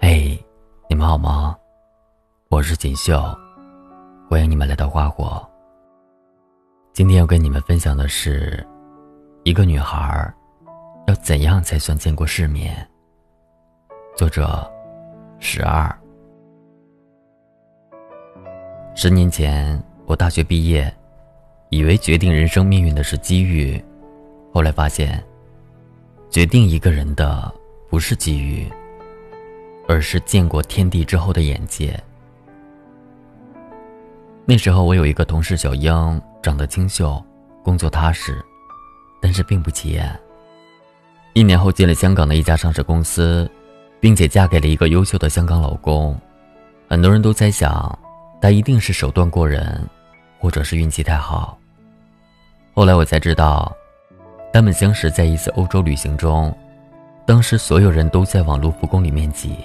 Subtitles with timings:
[0.00, 0.36] 嘿，
[0.88, 1.56] 你们好吗？
[2.48, 3.22] 我是锦绣，
[4.28, 5.48] 欢迎你们来到花火。
[6.92, 8.66] 今天要跟你们分享的是，
[9.44, 10.34] 一个女孩
[11.06, 12.76] 要怎样才算见过世面？
[14.16, 14.68] 作者
[15.38, 15.96] 十二。
[18.96, 20.92] 十年前，我大学毕业，
[21.70, 23.82] 以为决定人生命运的是机遇，
[24.52, 25.22] 后来发现，
[26.28, 27.54] 决定一个人的
[27.88, 28.68] 不是机遇，
[29.92, 32.02] 而是见过天地之后的眼界。
[34.46, 36.20] 那时候，我有一个同事小英。
[36.42, 37.24] 长得清秀，
[37.62, 38.44] 工作踏实，
[39.20, 40.18] 但是并不起眼。
[41.34, 43.48] 一年后进了香港的一家上市公司，
[44.00, 46.18] 并且嫁给了一个优秀的香港老公。
[46.88, 47.96] 很多人都猜想，
[48.40, 49.88] 她一定是手段过人，
[50.40, 51.56] 或者是运气太好。
[52.74, 53.72] 后来我才知道，
[54.52, 56.52] 他们相识在一次欧洲旅行中，
[57.24, 59.58] 当时所有人都在往卢浮宫里面挤，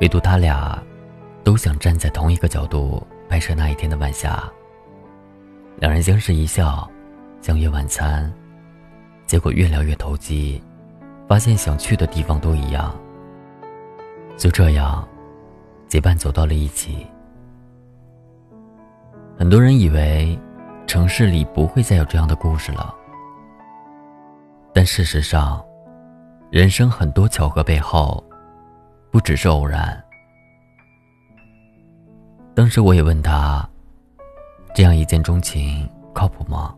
[0.00, 0.82] 唯独他俩，
[1.44, 4.42] 都想站在同一个角度拍摄那一天的晚霞。
[5.76, 6.90] 两人相视一笑，
[7.42, 8.32] 相约晚餐。
[9.26, 10.62] 结果越聊越投机，
[11.28, 12.98] 发现想去的地方都一样。
[14.38, 15.06] 就这样，
[15.86, 17.06] 结伴走到了一起。
[19.38, 20.38] 很多人以为
[20.86, 22.94] 城市里不会再有这样的故事了，
[24.72, 25.62] 但事实上，
[26.50, 28.24] 人生很多巧合背后，
[29.10, 30.02] 不只是偶然。
[32.54, 33.68] 当时我也问他。
[34.72, 36.72] 这样一见钟情靠谱吗？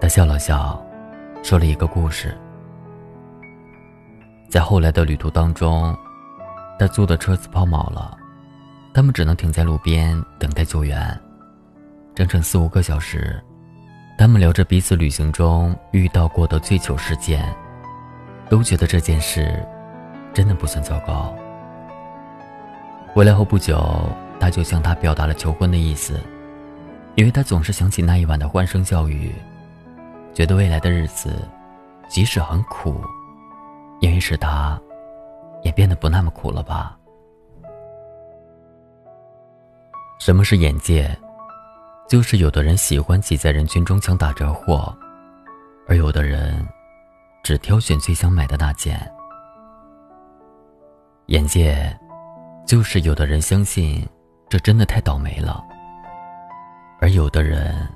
[0.00, 0.84] 他笑了笑，
[1.40, 2.36] 说了一个故事。
[4.50, 5.96] 在后来的旅途当中，
[6.76, 8.18] 他租的车子抛锚了，
[8.92, 11.16] 他们只能停在路边等待救援。
[12.12, 13.40] 整整四五个小时，
[14.18, 17.54] 他们聊着彼此旅行中遇到过的醉酒事件，
[18.50, 19.64] 都觉得这件事
[20.34, 21.34] 真的不算糟糕。
[23.14, 23.80] 回来后不久，
[24.40, 26.20] 他就向她表达了求婚的意思。
[27.14, 29.32] 因为他总是想起那一晚的欢声笑语，
[30.32, 31.48] 觉得未来的日子，
[32.08, 33.00] 即使很苦，
[34.00, 34.76] 因为是他，
[35.62, 36.98] 也变得不那么苦了吧？
[40.18, 41.08] 什么是眼界？
[42.08, 44.92] 就是有的人喜欢挤在人群中抢打折货，
[45.86, 46.66] 而有的人，
[47.44, 49.00] 只挑选最想买的那件。
[51.26, 51.74] 眼界，
[52.66, 54.06] 就是有的人相信，
[54.46, 55.64] 这真的太倒霉了。
[57.00, 57.88] 而有的人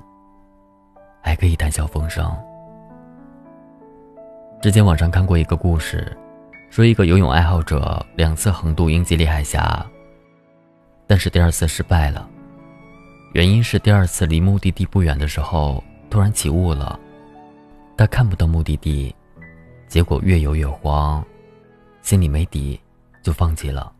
[1.21, 2.35] 还可以谈笑风生。
[4.59, 6.11] 之前网上看过一个故事，
[6.71, 9.85] 说一个游泳爱好者两次横渡英吉利海峡，
[11.05, 12.27] 但是第二次失败了，
[13.33, 16.99] 原因是第二次离目的地不远的时候突然起雾了，
[17.95, 19.15] 他看不到目的地，
[19.87, 21.23] 结果越游越慌，
[22.01, 22.79] 心里没底，
[23.29, 23.93] 就放弃了。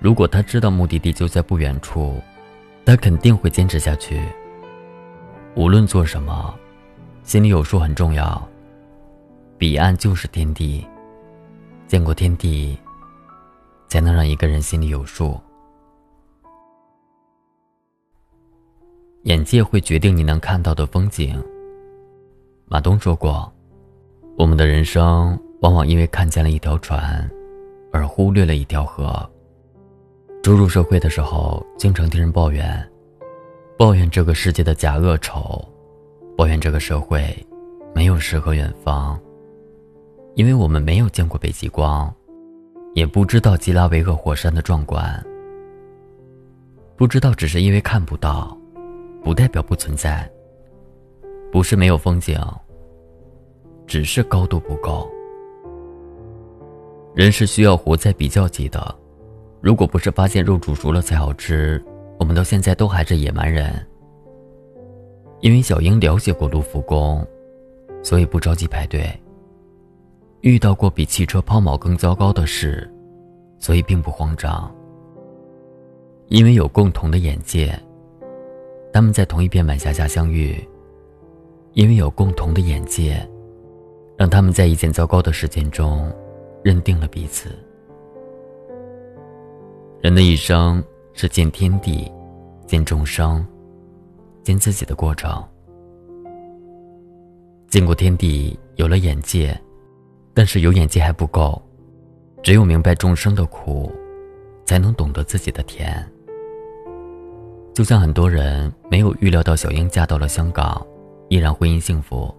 [0.00, 2.20] 如果他知道目的地就在不远处。
[2.84, 4.20] 他肯定会坚持下去。
[5.54, 6.52] 无论做什么，
[7.22, 8.42] 心里有数很重要。
[9.56, 10.84] 彼岸就是天地，
[11.86, 12.76] 见过天地，
[13.86, 15.40] 才能让一个人心里有数。
[19.22, 21.40] 眼界会决定你能看到的风景。
[22.66, 23.48] 马东说过
[24.36, 27.28] ：“我们的人生往往因为看见了一条船，
[27.92, 29.28] 而忽略了一条河。”
[30.42, 32.90] 初入社会的时候，经常听人抱怨，
[33.78, 35.64] 抱怨这个世界的假恶丑，
[36.36, 37.34] 抱怨这个社会
[37.94, 39.18] 没有诗和远方。
[40.34, 42.12] 因为我们没有见过北极光，
[42.94, 45.24] 也不知道基拉维厄火山的壮观。
[46.96, 48.56] 不知道只是因为看不到，
[49.22, 50.28] 不代表不存在。
[51.52, 52.34] 不是没有风景，
[53.86, 55.11] 只是高度不够。
[57.14, 58.94] 人是需要活在比较级的。
[59.60, 61.82] 如果不是发现肉煮熟了才好吃，
[62.18, 63.74] 我们到现在都还是野蛮人。
[65.40, 67.26] 因为小英了解过卢浮宫，
[68.02, 69.08] 所以不着急排队。
[70.40, 72.90] 遇到过比汽车抛锚更糟糕的事，
[73.58, 74.74] 所以并不慌张。
[76.28, 77.78] 因为有共同的眼界，
[78.92, 80.56] 他们在同一片晚霞下相遇。
[81.74, 83.26] 因为有共同的眼界，
[84.16, 86.12] 让他们在一件糟糕的事件中，
[86.62, 87.50] 认定了彼此。
[90.00, 90.82] 人的一生
[91.12, 92.10] 是见天地，
[92.66, 93.46] 见众生，
[94.42, 95.42] 见自己的过程。
[97.68, 99.58] 见过天地，有了眼界，
[100.34, 101.60] 但是有眼界还不够，
[102.42, 103.90] 只有明白众生的苦，
[104.64, 106.04] 才能懂得自己的甜。
[107.74, 110.84] 就像很多人没有预料到小英嫁到了香港，
[111.28, 112.34] 依然婚姻幸福，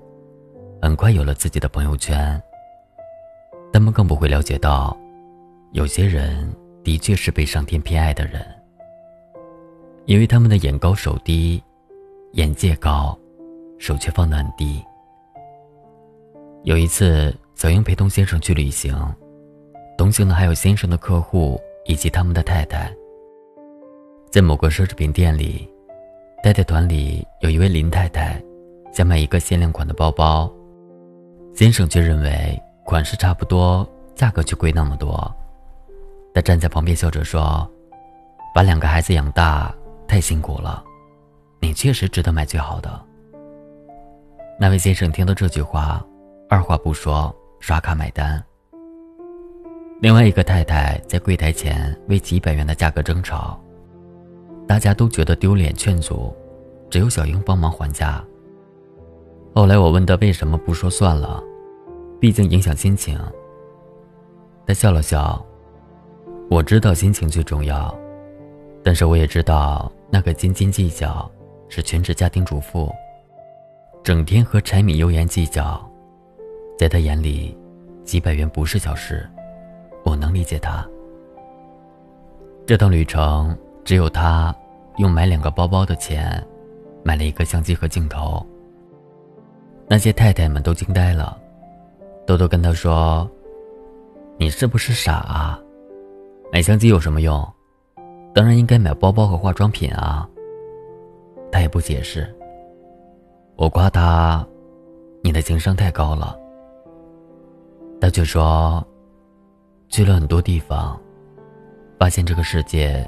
[0.82, 2.40] 很快有了自己的朋友圈。
[3.74, 4.96] 他们更不会了解到，
[5.72, 6.48] 有些人
[6.84, 8.46] 的确是被上天偏爱的人，
[10.06, 11.62] 因为他们的眼高手低，
[12.34, 13.18] 眼界高，
[13.80, 14.80] 手却放得很低。
[16.66, 18.96] 有一次，小英陪同先生去旅行，
[19.98, 22.94] 同行的还有先生的客户以及他们的太太。
[24.30, 25.68] 在某个奢侈品店里，
[26.44, 28.40] 太太团里有一位林太太，
[28.94, 30.48] 想买一个限量款的包包，
[31.56, 35.34] 先生却认为款式差不多，价格却贵那么多。
[36.34, 37.70] 他站在旁边笑着说
[38.54, 39.74] ：“把两个孩子养大
[40.08, 40.84] 太辛苦了，
[41.60, 43.02] 你确实值得买最好的。”
[44.60, 46.04] 那位先生听到这句话。
[46.50, 48.44] 二话不说，刷卡买单。
[50.02, 53.60] 另外一个太太在柜台前为几百元的价格争吵，
[54.68, 56.32] 大家都觉得丢脸，劝阻，
[56.92, 58.24] 只有小英帮忙还价。
[59.56, 61.42] 后来我问她为什么不说算了，
[62.24, 63.20] 毕竟影响心情。
[64.66, 65.46] 他笑了笑，
[66.50, 67.94] 我知道心情最重要，
[68.82, 71.30] 但是我也知道那个斤斤计较
[71.68, 72.90] 是全职家庭主妇，
[74.04, 75.86] 整天和柴米油盐计较。
[76.80, 77.58] 在他眼里，
[78.06, 79.30] 几百元不是小事，
[80.06, 80.88] 我能理解他。
[82.66, 83.54] 这趟旅程
[83.84, 84.56] 只有他
[84.96, 86.42] 用买两个包包的钱，
[87.04, 88.48] 买了一个相机和镜头。
[89.90, 91.38] 那些太太们都惊呆了，
[92.26, 93.30] 豆豆跟他说
[94.40, 95.60] ：“你是不是傻啊？
[96.52, 97.46] 买相机有什么用？
[98.34, 100.28] 当然应该买包包和化妆品啊。”
[101.52, 102.34] 他也不解释。
[103.56, 104.46] 我夸他
[105.22, 106.40] ：“你的情商太高了。”
[108.02, 108.86] 他却说
[109.90, 111.00] ：“去了很多地方，
[112.00, 113.08] 发现这个世界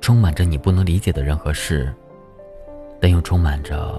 [0.00, 1.92] 充满着你不能理解的人和事，
[3.00, 3.98] 但又充满着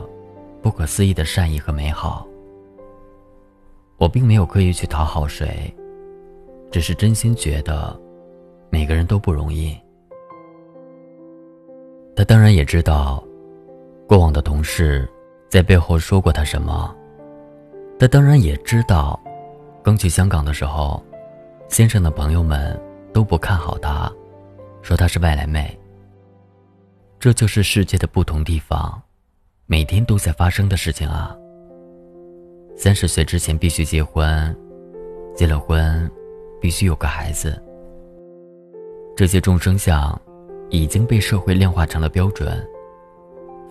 [0.62, 2.28] 不可思议的善意和美好。
[4.02, 5.72] 我并没有刻意去讨好谁，
[6.72, 7.96] 只是真心觉得
[8.72, 9.78] 每个人都不容易。”
[12.18, 13.24] 他当然也知道，
[14.08, 15.08] 过往的同事
[15.50, 16.96] 在背后说过他什么，
[18.00, 19.22] 他当然也知道。
[19.84, 21.04] 刚去香港的时候，
[21.68, 22.80] 先生的朋友们
[23.14, 24.12] 都不看好他，
[24.82, 25.80] 说他是外来妹。
[27.20, 29.00] 这就是世界的不同地方，
[29.68, 31.38] 每天都在发生的事情啊。
[32.76, 34.56] 三十岁之前必须结婚，
[35.36, 36.10] 结了婚
[36.60, 37.62] 必须有个孩子。
[39.16, 40.20] 这些众生相
[40.70, 42.68] 已经被社会量化成了标准，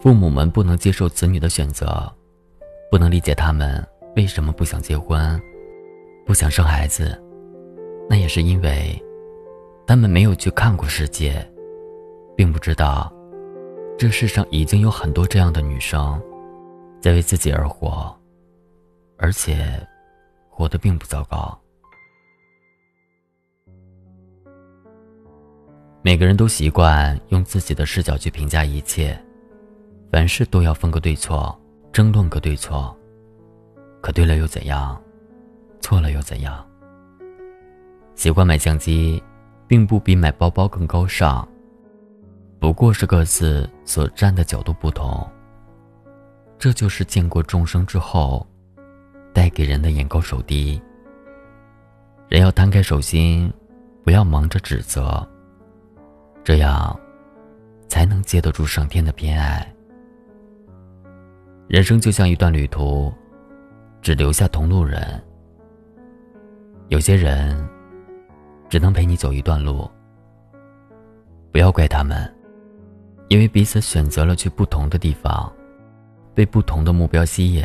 [0.01, 2.13] 父母们不能接受子女的选择，
[2.91, 3.85] 不能理解他们
[4.17, 5.41] 为什么不想结婚。
[6.27, 7.21] 不想生孩子，
[8.09, 9.03] 那也是因为
[9.85, 11.45] 他们没有去看过世界，
[12.37, 13.13] 并不知道
[13.99, 16.23] 这世上已经有很多这样的女生
[17.01, 18.17] 在为自己而活，
[19.23, 19.87] 而且
[20.49, 21.57] 活得并不糟糕。
[26.03, 29.23] 每个人都习惯用自己的视角去评价一切，
[30.11, 31.55] 凡事都要分个对错，
[31.93, 32.97] 争论个对错。
[34.01, 34.99] 可对了又怎样？
[35.83, 36.67] 错了又怎样？
[38.15, 39.23] 喜欢买相机，
[39.67, 41.47] 并不比买包包更高尚。
[42.59, 45.31] 不过是各自所站的角度不同。
[46.59, 48.47] 这就是见过众生之后，
[49.33, 50.81] 带给人的眼高手低。
[52.29, 53.53] 人要摊开手心，
[54.05, 55.27] 不要忙着指责，
[56.45, 56.99] 这样，
[57.89, 59.67] 才能接得住上天的偏爱。
[61.67, 63.13] 人生就像一段旅途，
[64.01, 65.23] 只留下同路人。
[66.89, 67.69] 有些人
[68.69, 69.89] 只能陪你走一段路，
[71.53, 72.33] 不要怪他们，
[73.29, 75.53] 因为彼此选择了去不同的地方，
[76.35, 77.65] 被不同的目标吸引，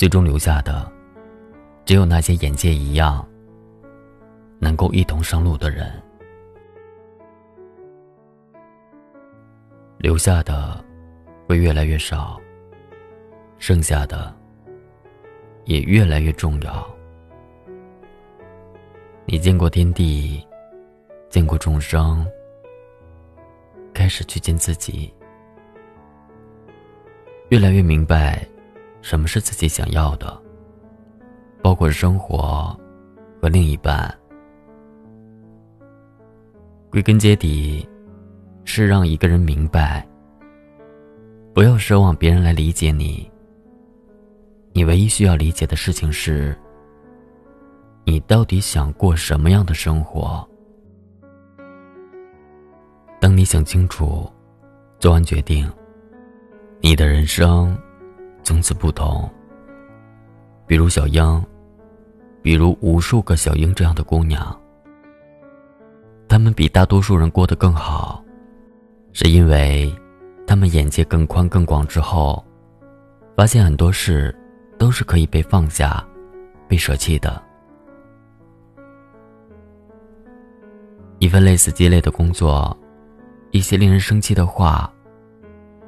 [0.00, 0.90] 最终留下的
[1.84, 3.22] 只有那些眼界一样、
[4.58, 5.92] 能够一同上路的人。
[9.98, 10.82] 留下的
[11.46, 12.40] 会越来越少，
[13.58, 14.34] 剩下的
[15.66, 16.90] 也越来越重要。
[19.26, 20.42] 你见过天地，
[21.28, 22.26] 见过众生，
[23.92, 25.12] 开始去见自己，
[27.50, 28.42] 越来越明白
[29.02, 30.40] 什么是自己想要的，
[31.62, 32.78] 包括生活
[33.40, 34.12] 和另一半。
[36.90, 37.88] 归根结底，
[38.64, 40.06] 是让一个人明白，
[41.54, 43.30] 不要奢望别人来理解你。
[44.72, 46.56] 你唯一需要理解的事情是。
[48.06, 50.44] 你到底想过什么样的生活？
[53.20, 54.28] 当你想清楚，
[54.98, 55.70] 做完决定，
[56.80, 57.78] 你的人生
[58.42, 59.28] 从此不同。
[60.66, 61.44] 比如小英，
[62.42, 64.58] 比如无数个小英这样的姑娘，
[66.28, 68.24] 她们比大多数人过得更好，
[69.12, 69.92] 是因为
[70.46, 72.44] 她们眼界更宽更广之后，
[73.36, 74.34] 发现很多事
[74.78, 76.06] 都是可以被放下、
[76.68, 77.42] 被舍弃的。
[81.18, 82.74] 一份类似鸡肋的工作，
[83.50, 84.90] 一些令人生气的话，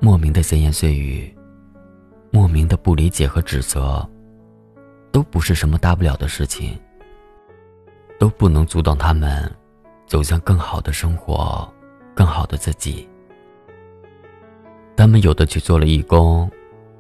[0.01, 1.35] 莫名的闲言碎语，
[2.33, 4.05] 莫名的不理解和指责。
[5.13, 6.81] 都不是什么大不了的事情，
[8.19, 9.55] 都不能阻挡他们
[10.07, 11.71] 走向更好的生活，
[12.15, 13.07] 更好的自己。
[14.97, 16.51] 他们有的去做了义工，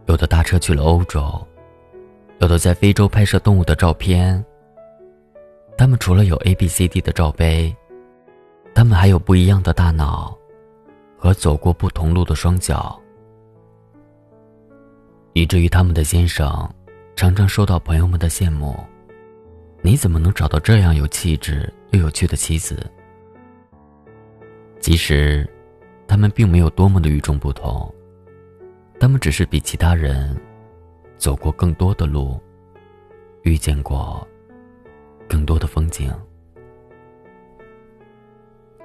[0.04, 1.24] 有的搭车去了欧洲，
[2.40, 4.44] 有的在非洲拍摄动物的照片。
[5.78, 7.74] 他们除了有 A、B、C、D 的罩杯，
[8.74, 10.36] 他们还有不一样的大脑
[11.16, 13.00] 和走过不同路的双脚，
[15.32, 16.68] 以至于他们的先生。
[17.14, 18.74] 常常受到朋友们的羡慕，
[19.82, 22.90] 你怎么能找到这样有气质又有趣的妻子？
[24.80, 25.48] 其实，
[26.08, 27.94] 他们并没有多么的与众不同，
[28.98, 30.34] 他们只是比其他人
[31.16, 32.40] 走过更多的路，
[33.42, 34.26] 遇见过
[35.28, 36.12] 更多的风景，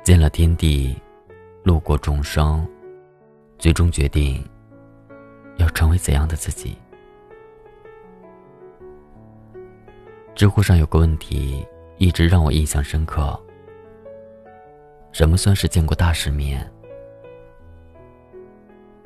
[0.04, 0.96] 见了天地，
[1.64, 2.68] 路过众生，
[3.58, 4.48] 最终决定
[5.58, 6.78] 要成为怎样的自己。
[10.36, 11.66] 知乎上有个问题
[11.98, 13.40] 一直让我印象深刻：
[15.12, 16.70] 什么算是见过大世面？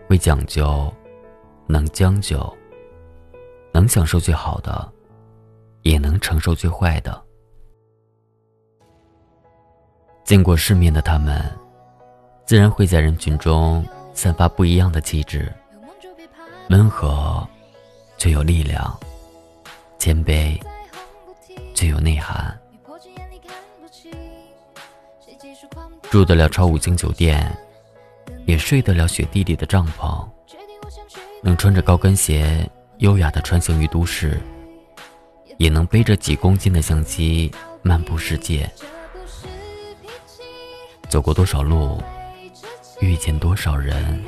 [0.08, 0.94] 会讲究，
[1.68, 2.54] 能将就，
[3.72, 4.92] 能享受最好的，
[5.84, 7.24] 也能承受最坏的。
[10.26, 11.42] 见过世面的他们，
[12.46, 15.50] 自然会在人群中散发不一样的气质，
[16.70, 17.48] 温和，
[18.18, 18.98] 却有力量，
[20.00, 20.60] 谦卑。
[21.74, 22.58] 最有内涵，
[26.10, 27.58] 住得了超五星酒店，
[28.46, 30.24] 也睡得了雪地里的帐篷，
[31.42, 34.40] 能穿着高跟鞋优雅的穿行于都市，
[35.58, 37.52] 也能背着几公斤的相机
[37.82, 38.70] 漫步世界。
[41.10, 42.02] 走过多少路，
[43.00, 44.24] 遇见多少人，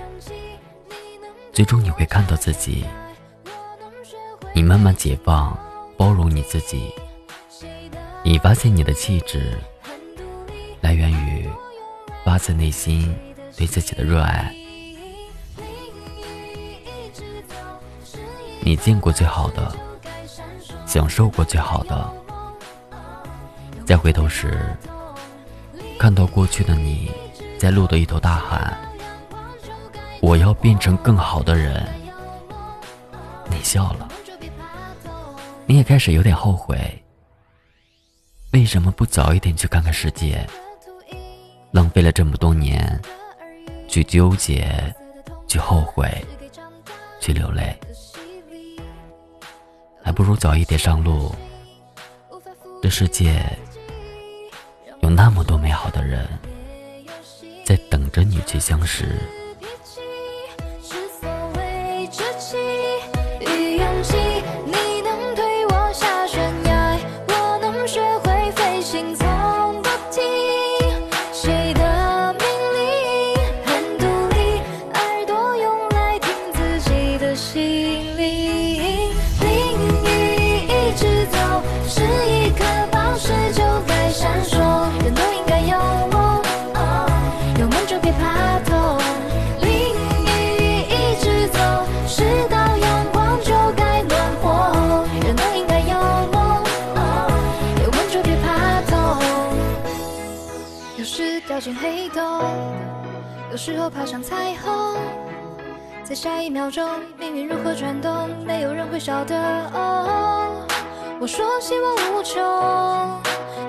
[1.53, 2.83] 最终你会看到自己。
[4.55, 5.55] 你慢慢解放，
[5.95, 6.91] 包容你自己。
[8.23, 9.55] 你发现你的气质
[10.81, 11.47] 来源于
[12.25, 13.15] 发自内心
[13.55, 14.51] 对自己的热爱。
[18.61, 19.75] 你见过最好的，
[20.87, 22.11] 享受过最好的，
[23.85, 24.75] 再回头时，
[25.99, 27.11] 看到过去的你
[27.59, 28.75] 在路的一头大喊
[30.23, 31.85] ：“我要变成更好的人。”
[33.51, 34.07] 你笑了，
[35.65, 36.79] 你也开始有点后悔。
[38.53, 40.47] 为什么不早一点去看看世界？
[41.71, 43.01] 浪费了这么多年，
[43.89, 44.65] 去纠结，
[45.45, 46.09] 去后悔，
[47.19, 47.77] 去流泪，
[50.01, 51.35] 还不如早一点上路。
[52.81, 53.45] 这世界
[55.01, 56.25] 有那么多美好的人，
[57.65, 59.19] 在等着你去相识。
[103.53, 104.97] 有时候爬上彩虹，
[106.03, 109.35] 在下一秒钟，命运如何转动，没有人会晓得。
[109.75, 110.65] 哦，
[111.19, 112.41] 我说希望无穷，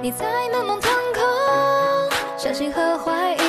[0.01, 1.23] 你在满梦腾空，
[2.39, 3.44] 相信和怀疑